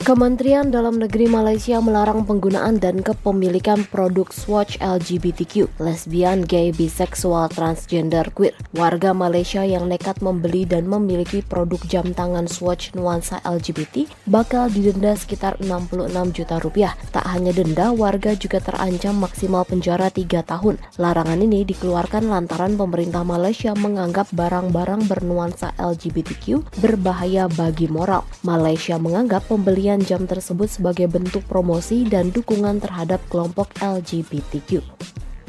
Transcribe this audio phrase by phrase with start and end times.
[0.00, 8.24] Kementerian Dalam Negeri Malaysia melarang penggunaan dan kepemilikan produk Swatch LGBTQ, lesbian, gay, biseksual, transgender,
[8.32, 8.56] queer.
[8.72, 15.12] Warga Malaysia yang nekat membeli dan memiliki produk jam tangan Swatch nuansa LGBT bakal didenda
[15.12, 16.96] sekitar 66 juta rupiah.
[17.12, 20.80] Tak hanya denda, warga juga terancam maksimal penjara 3 tahun.
[20.96, 28.24] Larangan ini dikeluarkan lantaran pemerintah Malaysia menganggap barang-barang bernuansa LGBTQ berbahaya bagi moral.
[28.48, 34.80] Malaysia menganggap pembelian jam tersebut sebagai bentuk promosi dan dukungan terhadap kelompok LGBTQ.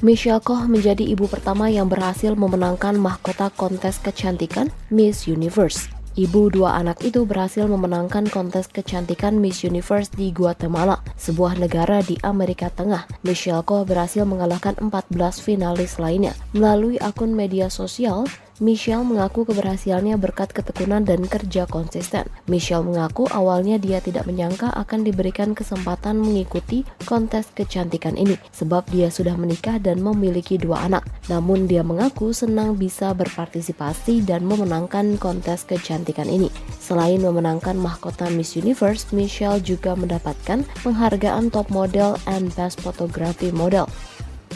[0.00, 5.99] Michelle Koh menjadi ibu pertama yang berhasil memenangkan mahkota kontes kecantikan Miss Universe.
[6.20, 12.20] Ibu dua anak itu berhasil memenangkan kontes kecantikan Miss Universe di Guatemala, sebuah negara di
[12.20, 13.08] Amerika Tengah.
[13.24, 16.36] Michelle Koh berhasil mengalahkan 14 finalis lainnya.
[16.52, 18.28] Melalui akun media sosial,
[18.60, 22.28] Michelle mengaku keberhasilannya berkat ketekunan dan kerja konsisten.
[22.44, 29.08] Michelle mengaku awalnya dia tidak menyangka akan diberikan kesempatan mengikuti kontes kecantikan ini sebab dia
[29.08, 31.08] sudah menikah dan memiliki dua anak.
[31.32, 36.50] Namun dia mengaku senang bisa berpartisipasi dan memenangkan kontes kecantikan ini.
[36.80, 43.86] Selain memenangkan mahkota Miss Universe, Michelle juga mendapatkan penghargaan top model and best photography model.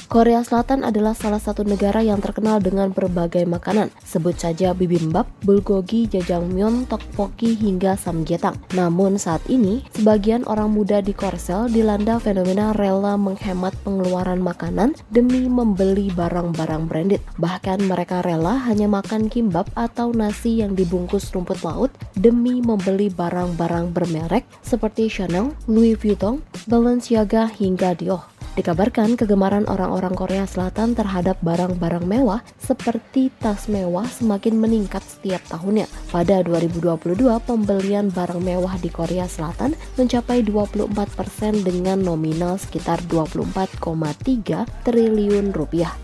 [0.04, 3.88] Korea Selatan adalah salah satu negara yang terkenal dengan berbagai makanan.
[4.04, 8.54] Sebut saja bibimbap, bulgogi, jajangmyeon, tteokbokki hingga samgyetang.
[8.76, 15.48] Namun saat ini, sebagian orang muda di Korsel dilanda fenomena rela menghemat pengeluaran makanan demi
[15.48, 17.22] membeli barang-barang branded.
[17.40, 23.90] Bahkan mereka rela hanya makan kimbap atau nasi yang dibungkus rumput laut demi membeli barang-barang
[23.96, 28.34] bermerek seperti Chanel, Louis Vuitton, Balenciaga hingga Dior.
[28.54, 35.86] Dikabarkan kegemaran orang-orang Korea Selatan terhadap barang-barang mewah seperti tas mewah semakin meningkat setiap tahunnya.
[36.10, 37.14] Pada 2022,
[37.46, 46.03] pembelian barang mewah di Korea Selatan mencapai 24% dengan nominal sekitar 24,3 triliun rupiah.